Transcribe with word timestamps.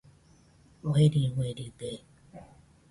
Ueri 0.89 1.23
ueride 1.37 1.91